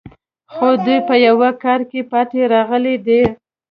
[0.53, 3.21] خو دوی په یوه کار کې پاتې راغلي دي